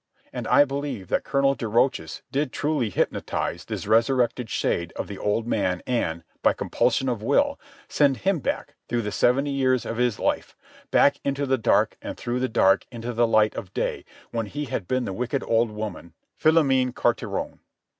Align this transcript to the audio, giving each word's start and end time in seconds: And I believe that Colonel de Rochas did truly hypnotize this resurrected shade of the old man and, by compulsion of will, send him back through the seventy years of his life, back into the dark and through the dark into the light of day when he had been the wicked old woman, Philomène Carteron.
And 0.33 0.47
I 0.47 0.65
believe 0.65 1.09
that 1.09 1.23
Colonel 1.23 1.53
de 1.53 1.65
Rochas 1.67 2.23
did 2.31 2.51
truly 2.51 2.89
hypnotize 2.89 3.65
this 3.65 3.85
resurrected 3.85 4.49
shade 4.49 4.91
of 4.95 5.07
the 5.07 5.19
old 5.19 5.45
man 5.45 5.83
and, 5.85 6.23
by 6.41 6.53
compulsion 6.53 7.07
of 7.07 7.21
will, 7.21 7.59
send 7.87 8.17
him 8.17 8.39
back 8.39 8.73
through 8.89 9.03
the 9.03 9.11
seventy 9.11 9.51
years 9.51 9.85
of 9.85 9.97
his 9.97 10.17
life, 10.17 10.55
back 10.89 11.19
into 11.23 11.45
the 11.45 11.59
dark 11.59 11.97
and 12.01 12.17
through 12.17 12.39
the 12.39 12.49
dark 12.49 12.87
into 12.91 13.13
the 13.13 13.27
light 13.27 13.53
of 13.53 13.75
day 13.75 14.03
when 14.31 14.47
he 14.47 14.65
had 14.65 14.87
been 14.87 15.05
the 15.05 15.13
wicked 15.13 15.43
old 15.45 15.69
woman, 15.69 16.15
Philomène 16.41 16.95
Carteron. 16.95 17.59